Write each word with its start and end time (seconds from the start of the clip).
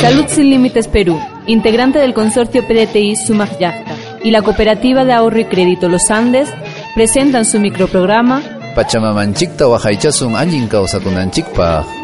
Salud 0.00 0.26
Sin 0.28 0.50
Límites 0.50 0.88
Perú, 0.88 1.20
integrante 1.46 1.98
del 1.98 2.14
consorcio 2.14 2.66
PDTI 2.66 3.16
Sumag 3.16 3.58
Yachta 3.58 3.94
y 4.24 4.30
la 4.30 4.42
cooperativa 4.42 5.04
de 5.04 5.12
ahorro 5.12 5.40
y 5.40 5.44
crédito 5.44 5.88
Los 5.88 6.10
Andes, 6.10 6.48
presentan 6.94 7.44
su 7.44 7.60
microprograma 7.60 8.42
Pachamamanchikta 8.74 9.66
kawsakunanchikpaq. 10.68 11.99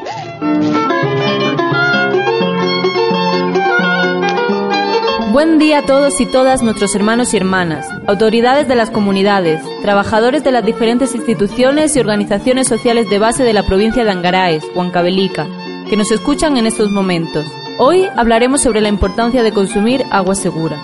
Buen 5.37 5.59
día 5.59 5.81
a 5.81 5.83
todos 5.83 6.19
y 6.23 6.25
todas 6.25 6.63
nuestros 6.63 6.95
hermanos 6.95 7.35
y 7.35 7.37
hermanas, 7.37 7.87
autoridades 8.07 8.69
de 8.69 8.75
las 8.75 8.89
comunidades, 8.89 9.61
trabajadores 9.83 10.43
de 10.43 10.51
las 10.51 10.65
diferentes 10.65 11.15
instituciones 11.15 11.95
y 11.95 12.01
organizaciones 12.01 12.67
sociales 12.67 13.11
de 13.11 13.19
base 13.19 13.45
de 13.45 13.53
la 13.53 13.63
provincia 13.63 14.03
de 14.03 14.13
Angaraes, 14.13 14.65
Huancavelica, 14.75 15.47
que 15.91 15.97
nos 15.99 16.11
escuchan 16.11 16.57
en 16.57 16.67
estos 16.67 16.91
momentos. 16.91 17.45
Hoy 17.77 18.09
hablaremos 18.17 18.63
sobre 18.63 18.81
la 18.81 18.89
importancia 18.89 19.43
de 19.43 19.53
consumir 19.53 20.07
agua 20.11 20.35
segura. 20.35 20.83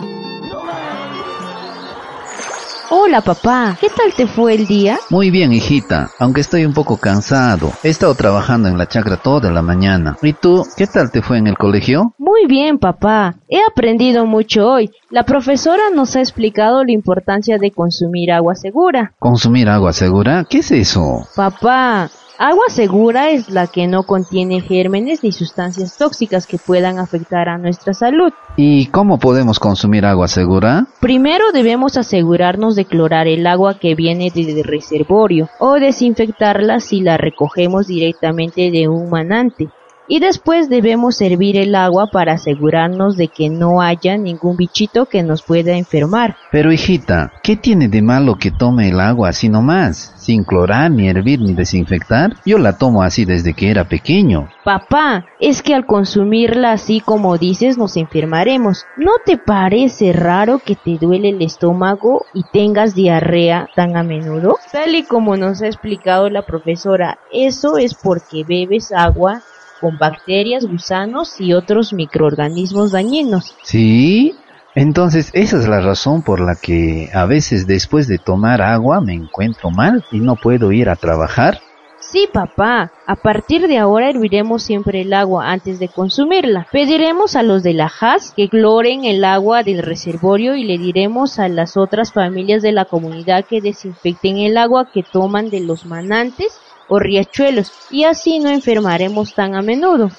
Hola 2.94 3.22
papá, 3.22 3.78
¿qué 3.80 3.88
tal 3.88 4.12
te 4.14 4.26
fue 4.26 4.52
el 4.52 4.66
día? 4.66 4.98
Muy 5.08 5.30
bien, 5.30 5.50
hijita, 5.54 6.10
aunque 6.18 6.42
estoy 6.42 6.66
un 6.66 6.74
poco 6.74 6.98
cansado. 6.98 7.72
He 7.82 7.88
estado 7.88 8.14
trabajando 8.14 8.68
en 8.68 8.76
la 8.76 8.86
chacra 8.86 9.16
toda 9.16 9.50
la 9.50 9.62
mañana. 9.62 10.18
¿Y 10.20 10.34
tú, 10.34 10.66
qué 10.76 10.86
tal 10.86 11.10
te 11.10 11.22
fue 11.22 11.38
en 11.38 11.46
el 11.46 11.56
colegio? 11.56 12.14
Muy 12.42 12.48
bien, 12.48 12.78
papá. 12.78 13.36
He 13.48 13.60
aprendido 13.70 14.26
mucho 14.26 14.68
hoy. 14.68 14.90
La 15.10 15.22
profesora 15.22 15.82
nos 15.94 16.16
ha 16.16 16.20
explicado 16.20 16.82
la 16.82 16.90
importancia 16.90 17.56
de 17.56 17.70
consumir 17.70 18.32
agua 18.32 18.56
segura. 18.56 19.12
¿Consumir 19.20 19.68
agua 19.68 19.92
segura? 19.92 20.44
¿Qué 20.50 20.58
es 20.58 20.72
eso? 20.72 21.24
Papá, 21.36 22.10
Agua 22.38 22.64
segura 22.68 23.30
es 23.30 23.50
la 23.50 23.68
que 23.68 23.86
no 23.86 24.02
contiene 24.02 24.60
gérmenes 24.60 25.22
ni 25.22 25.30
sustancias 25.30 25.96
tóxicas 25.96 26.48
que 26.48 26.58
puedan 26.58 26.98
afectar 26.98 27.48
a 27.48 27.58
nuestra 27.58 27.94
salud. 27.94 28.32
¿Y 28.56 28.86
cómo 28.86 29.20
podemos 29.20 29.60
consumir 29.60 30.04
agua 30.04 30.26
segura? 30.26 30.88
Primero 31.00 31.52
debemos 31.52 31.96
asegurarnos 31.96 32.74
de 32.74 32.86
clorar 32.86 33.28
el 33.28 33.46
agua 33.46 33.78
que 33.78 33.94
viene 33.94 34.32
del 34.34 34.64
reservorio 34.64 35.48
o 35.60 35.74
desinfectarla 35.74 36.80
si 36.80 37.02
la 37.02 37.16
recogemos 37.16 37.86
directamente 37.86 38.72
de 38.72 38.88
un 38.88 39.08
manante 39.08 39.68
y 40.12 40.20
después 40.20 40.68
debemos 40.68 41.16
servir 41.16 41.56
el 41.56 41.74
agua 41.74 42.08
para 42.12 42.34
asegurarnos 42.34 43.16
de 43.16 43.28
que 43.28 43.48
no 43.48 43.80
haya 43.80 44.18
ningún 44.18 44.58
bichito 44.58 45.06
que 45.06 45.22
nos 45.22 45.42
pueda 45.42 45.72
enfermar. 45.72 46.36
Pero 46.50 46.70
hijita, 46.70 47.32
¿qué 47.42 47.56
tiene 47.56 47.88
de 47.88 48.02
malo 48.02 48.36
que 48.36 48.50
tome 48.50 48.90
el 48.90 49.00
agua 49.00 49.30
así 49.30 49.48
nomás, 49.48 50.12
sin 50.18 50.44
clorar, 50.44 50.90
ni 50.90 51.08
hervir, 51.08 51.40
ni 51.40 51.54
desinfectar? 51.54 52.36
Yo 52.44 52.58
la 52.58 52.76
tomo 52.76 53.02
así 53.02 53.24
desde 53.24 53.54
que 53.54 53.70
era 53.70 53.88
pequeño. 53.88 54.50
Papá, 54.66 55.24
es 55.40 55.62
que 55.62 55.74
al 55.74 55.86
consumirla 55.86 56.72
así 56.72 57.00
como 57.00 57.38
dices 57.38 57.78
nos 57.78 57.96
enfermaremos. 57.96 58.84
¿No 58.98 59.12
te 59.24 59.38
parece 59.38 60.12
raro 60.12 60.58
que 60.58 60.76
te 60.76 60.98
duele 61.00 61.30
el 61.30 61.40
estómago 61.40 62.26
y 62.34 62.44
tengas 62.52 62.94
diarrea 62.94 63.70
tan 63.74 63.96
a 63.96 64.02
menudo? 64.02 64.58
Tal 64.70 64.94
y 64.94 65.04
como 65.04 65.38
nos 65.38 65.62
ha 65.62 65.68
explicado 65.68 66.28
la 66.28 66.42
profesora, 66.42 67.18
eso 67.32 67.78
es 67.78 67.94
porque 67.94 68.44
bebes 68.44 68.92
agua 68.92 69.40
con 69.82 69.98
bacterias, 69.98 70.64
gusanos 70.64 71.40
y 71.40 71.52
otros 71.52 71.92
microorganismos 71.92 72.92
dañinos. 72.92 73.56
¿Sí? 73.64 74.34
Entonces 74.74 75.30
esa 75.34 75.58
es 75.58 75.68
la 75.68 75.80
razón 75.80 76.22
por 76.22 76.40
la 76.40 76.54
que 76.54 77.10
a 77.12 77.26
veces 77.26 77.66
después 77.66 78.06
de 78.06 78.18
tomar 78.18 78.62
agua 78.62 79.00
me 79.00 79.12
encuentro 79.12 79.70
mal 79.70 80.04
y 80.12 80.20
no 80.20 80.36
puedo 80.36 80.72
ir 80.72 80.88
a 80.88 80.96
trabajar. 80.96 81.60
Sí, 81.98 82.28
papá. 82.32 82.90
A 83.06 83.16
partir 83.16 83.68
de 83.68 83.78
ahora 83.78 84.10
herviremos 84.10 84.62
siempre 84.62 85.02
el 85.02 85.12
agua 85.12 85.50
antes 85.50 85.78
de 85.78 85.88
consumirla. 85.88 86.66
Pediremos 86.70 87.36
a 87.36 87.42
los 87.42 87.62
de 87.62 87.74
la 87.74 87.88
JAS 87.88 88.32
que 88.36 88.48
cloren 88.48 89.04
el 89.04 89.24
agua 89.24 89.62
del 89.62 89.82
reservorio 89.82 90.56
y 90.56 90.64
le 90.64 90.78
diremos 90.78 91.38
a 91.38 91.48
las 91.48 91.76
otras 91.76 92.12
familias 92.12 92.62
de 92.62 92.72
la 92.72 92.84
comunidad 92.84 93.44
que 93.44 93.60
desinfecten 93.60 94.38
el 94.38 94.58
agua 94.58 94.90
que 94.92 95.02
toman 95.02 95.48
de 95.48 95.60
los 95.60 95.86
manantes 95.86 96.60
o 96.92 96.98
riachuelos 96.98 97.72
y 97.90 98.04
así 98.04 98.38
no 98.38 98.50
enfermaremos 98.50 99.34
tan 99.34 99.54
a 99.54 99.62
menudo. 99.62 100.10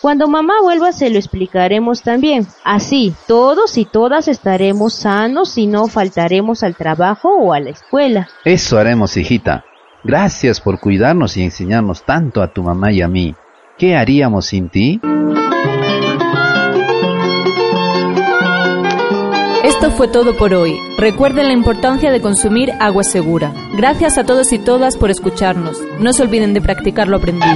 Cuando 0.00 0.28
mamá 0.28 0.54
vuelva 0.62 0.92
se 0.92 1.10
lo 1.10 1.18
explicaremos 1.18 2.02
también. 2.02 2.46
Así, 2.64 3.12
todos 3.26 3.76
y 3.76 3.84
todas 3.84 4.28
estaremos 4.28 4.94
sanos 4.94 5.58
y 5.58 5.66
no 5.66 5.88
faltaremos 5.88 6.62
al 6.62 6.76
trabajo 6.76 7.36
o 7.36 7.52
a 7.52 7.58
la 7.58 7.70
escuela. 7.70 8.28
Eso 8.44 8.78
haremos, 8.78 9.16
hijita. 9.16 9.64
Gracias 10.04 10.60
por 10.60 10.78
cuidarnos 10.78 11.36
y 11.36 11.42
enseñarnos 11.42 12.04
tanto 12.04 12.42
a 12.42 12.52
tu 12.52 12.62
mamá 12.62 12.92
y 12.92 13.02
a 13.02 13.08
mí. 13.08 13.34
¿Qué 13.76 13.96
haríamos 13.96 14.46
sin 14.46 14.70
ti? 14.70 15.00
Esto 19.70 19.92
fue 19.92 20.08
todo 20.08 20.36
por 20.36 20.52
hoy. 20.52 20.76
Recuerden 20.98 21.46
la 21.46 21.52
importancia 21.52 22.10
de 22.10 22.20
consumir 22.20 22.72
agua 22.80 23.04
segura. 23.04 23.52
Gracias 23.76 24.18
a 24.18 24.24
todos 24.24 24.52
y 24.52 24.58
todas 24.58 24.96
por 24.96 25.12
escucharnos. 25.12 25.78
No 26.00 26.12
se 26.12 26.24
olviden 26.24 26.52
de 26.54 26.60
practicar 26.60 27.06
lo 27.06 27.18
aprendido. 27.18 27.54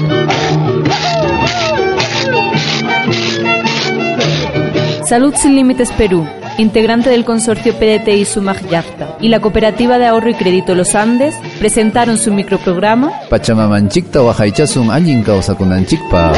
Salud 5.05 5.35
Sin 5.35 5.57
Límites 5.57 5.91
Perú, 5.91 6.25
integrante 6.57 7.11
del 7.11 7.25
consorcio 7.25 7.75
PDTI 7.75 8.25
Sumag 8.25 8.65
Yachta 8.69 9.19
y 9.21 9.29
la 9.29 9.41
cooperativa 9.41 9.99
de 9.99 10.07
ahorro 10.07 10.31
y 10.31 10.35
crédito 10.35 10.77
Los 10.77 10.95
Andes, 10.95 11.35
presentaron 11.59 12.17
su 12.17 12.33
microprograma 12.33 13.11
Pachamamanchikta 13.29 14.23
wahaychasun 14.23 14.89
allin 14.91 15.25
kawsakunanchikpaq. 15.25 16.37